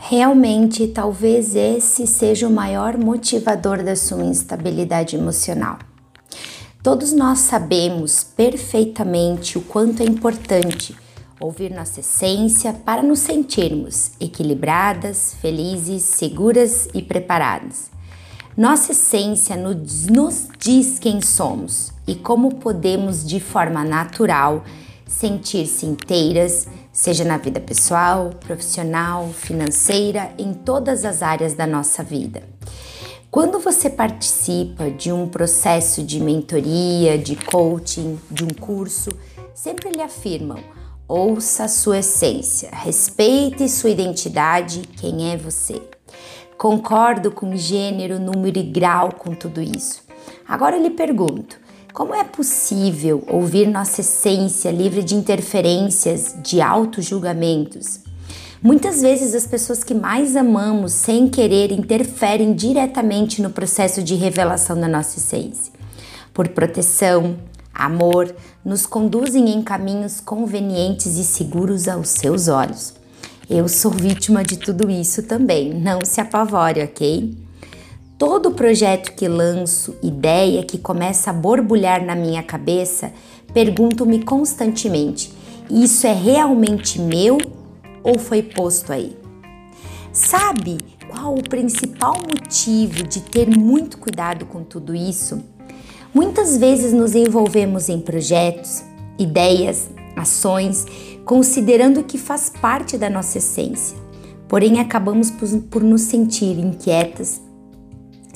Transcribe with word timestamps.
Realmente, 0.00 0.88
talvez 0.88 1.54
esse 1.54 2.06
seja 2.06 2.46
o 2.46 2.52
maior 2.52 2.96
motivador 2.96 3.82
da 3.82 3.96
sua 3.96 4.24
instabilidade 4.24 5.16
emocional. 5.16 5.78
Todos 6.82 7.12
nós 7.12 7.40
sabemos 7.40 8.24
perfeitamente 8.24 9.58
o 9.58 9.60
quanto 9.62 10.02
é 10.02 10.06
importante 10.06 10.96
ouvir 11.40 11.70
nossa 11.70 12.00
essência 12.00 12.72
para 12.72 13.02
nos 13.02 13.18
sentirmos 13.18 14.12
equilibradas, 14.20 15.34
felizes, 15.40 16.02
seguras 16.02 16.88
e 16.94 17.02
preparadas. 17.02 17.90
Nossa 18.56 18.92
essência 18.92 19.56
nos 19.56 20.48
diz 20.58 20.98
quem 20.98 21.20
somos 21.20 21.92
e 22.06 22.14
como 22.14 22.54
podemos, 22.54 23.24
de 23.24 23.38
forma 23.38 23.84
natural, 23.84 24.64
sentir-se 25.06 25.86
inteiras, 25.86 26.66
seja 26.98 27.22
na 27.24 27.38
vida 27.38 27.60
pessoal, 27.60 28.30
profissional, 28.40 29.28
financeira, 29.28 30.32
em 30.36 30.52
todas 30.52 31.04
as 31.04 31.22
áreas 31.22 31.54
da 31.54 31.64
nossa 31.64 32.02
vida. 32.02 32.42
Quando 33.30 33.60
você 33.60 33.88
participa 33.88 34.90
de 34.90 35.12
um 35.12 35.28
processo 35.28 36.02
de 36.02 36.18
mentoria, 36.18 37.16
de 37.16 37.36
coaching, 37.36 38.18
de 38.28 38.42
um 38.42 38.48
curso, 38.48 39.10
sempre 39.54 39.90
lhe 39.90 40.02
afirmam: 40.02 40.58
ouça 41.06 41.68
sua 41.68 41.98
essência, 41.98 42.70
respeite 42.72 43.68
sua 43.68 43.90
identidade, 43.90 44.80
quem 44.96 45.32
é 45.32 45.36
você. 45.36 45.80
Concordo 46.56 47.30
com 47.30 47.54
gênero, 47.54 48.18
número 48.18 48.58
e 48.58 48.64
grau 48.64 49.12
com 49.12 49.36
tudo 49.36 49.62
isso. 49.62 50.02
Agora 50.48 50.76
eu 50.76 50.82
lhe 50.82 50.90
pergunto: 50.90 51.60
como 51.92 52.14
é 52.14 52.22
possível 52.22 53.24
ouvir 53.26 53.66
nossa 53.66 54.02
essência 54.02 54.70
livre 54.70 55.02
de 55.02 55.14
interferências, 55.14 56.34
de 56.42 56.60
auto-julgamentos? 56.60 58.00
Muitas 58.62 59.00
vezes 59.00 59.34
as 59.34 59.46
pessoas 59.46 59.84
que 59.84 59.94
mais 59.94 60.36
amamos, 60.36 60.92
sem 60.92 61.28
querer, 61.28 61.72
interferem 61.72 62.54
diretamente 62.54 63.40
no 63.40 63.50
processo 63.50 64.02
de 64.02 64.14
revelação 64.14 64.78
da 64.78 64.88
nossa 64.88 65.18
essência. 65.18 65.72
Por 66.34 66.48
proteção, 66.48 67.36
amor, 67.72 68.34
nos 68.64 68.84
conduzem 68.84 69.50
em 69.50 69.62
caminhos 69.62 70.20
convenientes 70.20 71.16
e 71.16 71.24
seguros 71.24 71.88
aos 71.88 72.08
seus 72.08 72.48
olhos. 72.48 72.94
Eu 73.48 73.68
sou 73.68 73.90
vítima 73.90 74.42
de 74.42 74.56
tudo 74.56 74.90
isso 74.90 75.22
também, 75.22 75.72
não 75.72 76.04
se 76.04 76.20
apavore, 76.20 76.82
ok? 76.82 77.47
Todo 78.18 78.50
projeto 78.50 79.14
que 79.14 79.28
lanço, 79.28 79.94
ideia 80.02 80.64
que 80.64 80.76
começa 80.76 81.30
a 81.30 81.32
borbulhar 81.32 82.04
na 82.04 82.16
minha 82.16 82.42
cabeça, 82.42 83.12
pergunto-me 83.54 84.24
constantemente: 84.24 85.32
isso 85.70 86.04
é 86.04 86.12
realmente 86.12 87.00
meu 87.00 87.38
ou 88.02 88.18
foi 88.18 88.42
posto 88.42 88.92
aí? 88.92 89.16
Sabe 90.12 90.78
qual 91.08 91.36
o 91.36 91.48
principal 91.48 92.14
motivo 92.14 93.04
de 93.04 93.20
ter 93.20 93.48
muito 93.56 93.98
cuidado 93.98 94.46
com 94.46 94.64
tudo 94.64 94.96
isso? 94.96 95.40
Muitas 96.12 96.56
vezes 96.56 96.92
nos 96.92 97.14
envolvemos 97.14 97.88
em 97.88 98.00
projetos, 98.00 98.82
ideias, 99.16 99.88
ações 100.16 100.84
considerando 101.24 102.02
que 102.02 102.18
faz 102.18 102.50
parte 102.50 102.98
da 102.98 103.08
nossa 103.08 103.38
essência. 103.38 103.96
Porém, 104.48 104.80
acabamos 104.80 105.30
por, 105.70 105.82
nos 105.82 106.00
sentir 106.00 106.58
inquietas, 106.58 107.40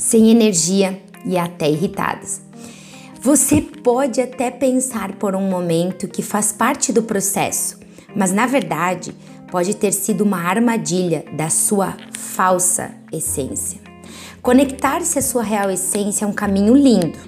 sem 0.02 0.30
energia 0.30 1.00
e 1.24 1.38
até 1.38 1.70
irritadas. 1.70 2.42
Você 3.20 3.60
pode 3.62 4.20
até 4.20 4.50
pensar 4.50 5.12
por 5.12 5.36
um 5.36 5.48
momento 5.48 6.08
que 6.08 6.22
faz 6.22 6.50
parte 6.50 6.92
do 6.92 7.04
processo, 7.04 7.78
mas 8.14 8.32
na 8.32 8.44
verdade 8.44 9.14
pode 9.48 9.76
ter 9.76 9.92
sido 9.92 10.24
uma 10.24 10.42
armadilha 10.42 11.24
da 11.32 11.48
sua 11.48 11.96
falsa 12.18 12.90
essência. 13.12 13.80
Conectar-se 14.42 15.20
à 15.20 15.22
sua 15.22 15.44
real 15.44 15.70
essência 15.70 16.24
é 16.24 16.28
um 16.28 16.32
caminho 16.32 16.74
lindo, 16.74 17.18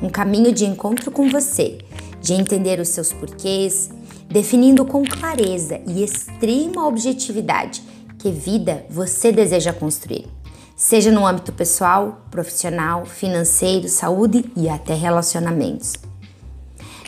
um 0.00 0.08
caminho 0.08 0.52
de 0.52 0.64
encontro 0.64 1.10
com 1.10 1.28
você, 1.28 1.78
de 2.18 2.32
entender 2.32 2.80
os 2.80 2.88
seus 2.88 3.12
porquês, 3.12 3.90
definindo 4.26 4.86
com 4.86 5.04
clareza 5.04 5.82
e 5.86 6.02
extrema 6.02 6.86
objetividade 6.86 7.82
que 8.18 8.30
vida 8.30 8.86
você 8.88 9.30
deseja 9.30 9.72
construir, 9.72 10.26
seja 10.76 11.10
no 11.10 11.26
âmbito 11.26 11.52
pessoal, 11.52 12.22
profissional, 12.30 13.06
financeiro, 13.06 13.88
saúde 13.88 14.44
e 14.56 14.68
até 14.68 14.94
relacionamentos. 14.94 15.94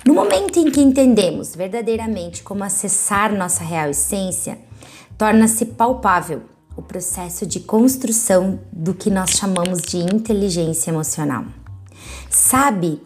No 0.07 0.15
momento 0.15 0.59
em 0.59 0.71
que 0.71 0.81
entendemos 0.81 1.57
verdadeiramente 1.57 2.43
como 2.43 2.63
acessar 2.63 3.35
nossa 3.35 3.65
real 3.65 3.91
essência, 3.91 4.59
torna-se 5.17 5.65
palpável 5.65 6.43
o 6.77 6.83
processo 6.83 7.47
de 7.47 7.61
construção 7.61 8.61
do 8.73 8.93
que 8.93 9.09
nós 9.09 9.31
chamamos 9.31 9.81
de 9.81 9.99
inteligência 9.99 10.91
emocional. 10.91 11.45
Sabe 12.29 13.01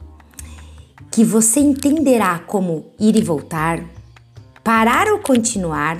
que 1.10 1.22
você 1.24 1.60
entenderá 1.60 2.38
como 2.40 2.86
ir 2.98 3.16
e 3.16 3.22
voltar, 3.22 3.84
parar 4.64 5.06
ou 5.08 5.18
continuar, 5.20 5.98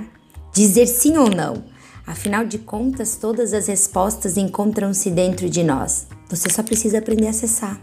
dizer 0.53 0.87
sim 0.87 1.17
ou 1.17 1.29
não. 1.29 1.63
Afinal 2.09 2.47
de 2.47 2.59
contas, 2.59 3.17
todas 3.17 3.53
as 3.53 3.67
respostas 3.67 4.39
encontram-se 4.39 5.11
dentro 5.11 5.47
de 5.47 5.63
nós. 5.63 6.07
Você 6.31 6.49
só 6.49 6.63
precisa 6.63 7.01
aprender 7.01 7.27
a 7.27 7.31
acessar. 7.31 7.79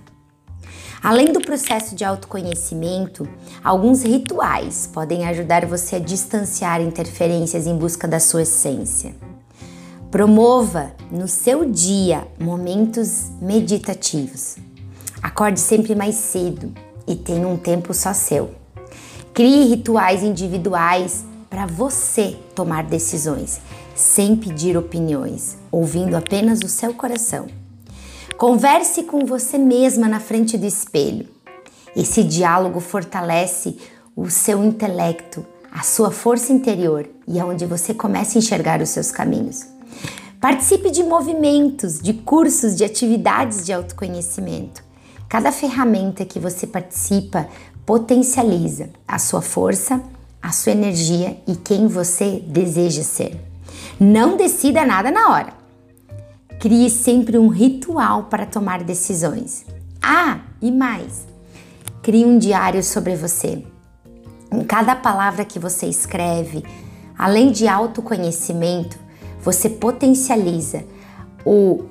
Além 0.99 1.31
do 1.31 1.39
processo 1.39 1.95
de 1.95 2.03
autoconhecimento, 2.03 3.29
alguns 3.63 4.01
rituais 4.01 4.89
podem 4.91 5.27
ajudar 5.27 5.67
você 5.67 5.97
a 5.97 5.99
distanciar 5.99 6.81
interferências 6.81 7.67
em 7.67 7.77
busca 7.77 8.07
da 8.07 8.19
sua 8.19 8.41
essência. 8.41 9.15
Promova 10.09 10.93
no 11.11 11.27
seu 11.27 11.63
dia 11.63 12.27
momentos 12.39 13.29
meditativos. 13.39 14.55
Acorde 15.21 15.59
sempre 15.59 15.93
mais 15.93 16.15
cedo 16.15 16.73
e 17.07 17.15
tenha 17.15 17.47
um 17.47 17.57
tempo 17.57 17.93
só 17.93 18.11
seu. 18.11 18.49
Crie 19.35 19.67
rituais 19.67 20.23
individuais 20.23 21.23
para 21.47 21.67
você 21.67 22.35
tomar 22.55 22.83
decisões, 22.85 23.61
sem 23.95 24.35
pedir 24.35 24.77
opiniões, 24.77 25.57
ouvindo 25.71 26.15
apenas 26.15 26.59
o 26.59 26.67
seu 26.67 26.93
coração. 26.93 27.47
Converse 28.37 29.03
com 29.03 29.25
você 29.25 29.57
mesma 29.57 30.09
na 30.09 30.19
frente 30.19 30.57
do 30.57 30.65
espelho. 30.65 31.27
Esse 31.95 32.21
diálogo 32.21 32.81
fortalece 32.81 33.77
o 34.13 34.29
seu 34.29 34.61
intelecto, 34.63 35.45
a 35.71 35.81
sua 35.81 36.11
força 36.11 36.51
interior 36.51 37.09
e 37.25 37.39
é 37.39 37.45
onde 37.45 37.65
você 37.65 37.93
começa 37.93 38.37
a 38.37 38.39
enxergar 38.39 38.81
os 38.81 38.89
seus 38.89 39.09
caminhos. 39.09 39.65
Participe 40.41 40.91
de 40.91 41.01
movimentos, 41.01 41.99
de 41.99 42.13
cursos, 42.13 42.75
de 42.75 42.83
atividades 42.83 43.65
de 43.65 43.71
autoconhecimento. 43.71 44.83
Cada 45.29 45.51
ferramenta 45.51 46.25
que 46.25 46.39
você 46.39 46.67
participa 46.67 47.47
potencializa 47.85 48.89
a 49.07 49.17
sua 49.17 49.41
força, 49.41 50.01
a 50.41 50.51
sua 50.51 50.73
energia 50.73 51.37
e 51.47 51.55
quem 51.55 51.87
você 51.87 52.43
deseja 52.45 53.01
ser. 53.01 53.54
Não 53.99 54.37
decida 54.37 54.85
nada 54.85 55.11
na 55.11 55.29
hora. 55.29 55.53
Crie 56.59 56.89
sempre 56.89 57.37
um 57.37 57.47
ritual 57.47 58.23
para 58.23 58.45
tomar 58.45 58.83
decisões. 58.83 59.65
Ah, 60.01 60.39
e 60.61 60.71
mais, 60.71 61.27
crie 62.01 62.25
um 62.25 62.37
diário 62.37 62.83
sobre 62.83 63.15
você. 63.15 63.63
Em 64.51 64.63
cada 64.63 64.95
palavra 64.95 65.45
que 65.45 65.59
você 65.59 65.85
escreve, 65.85 66.63
além 67.17 67.51
de 67.51 67.67
autoconhecimento, 67.67 68.97
você 69.41 69.69
potencializa 69.69 70.83
o 71.45 71.85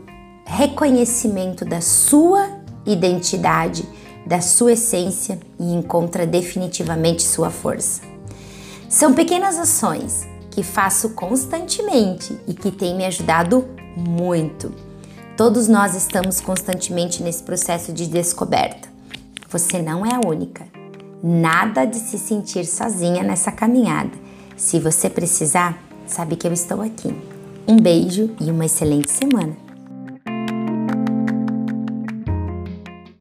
reconhecimento 0.46 1.64
da 1.64 1.80
sua 1.80 2.62
identidade 2.86 3.86
da 4.26 4.40
sua 4.40 4.72
essência 4.72 5.38
e 5.58 5.72
encontra 5.74 6.26
definitivamente 6.26 7.22
sua 7.22 7.50
força. 7.50 8.02
São 8.88 9.12
pequenas 9.12 9.58
ações 9.58 10.26
que 10.54 10.62
faço 10.62 11.10
constantemente 11.10 12.38
e 12.46 12.54
que 12.54 12.70
têm 12.70 12.96
me 12.96 13.04
ajudado 13.04 13.66
muito. 13.96 14.72
Todos 15.36 15.66
nós 15.66 15.96
estamos 15.96 16.40
constantemente 16.40 17.22
nesse 17.24 17.42
processo 17.42 17.92
de 17.92 18.06
descoberta. 18.06 18.88
Você 19.50 19.82
não 19.82 20.06
é 20.06 20.14
a 20.14 20.20
única. 20.24 20.64
Nada 21.20 21.84
de 21.84 21.96
se 21.96 22.18
sentir 22.18 22.64
sozinha 22.66 23.24
nessa 23.24 23.50
caminhada. 23.50 24.12
Se 24.56 24.78
você 24.78 25.10
precisar, 25.10 25.76
sabe 26.06 26.36
que 26.36 26.46
eu 26.46 26.52
estou 26.52 26.80
aqui. 26.80 27.12
Um 27.66 27.76
beijo 27.76 28.30
e 28.40 28.48
uma 28.50 28.66
excelente 28.66 29.10
semana. 29.10 29.63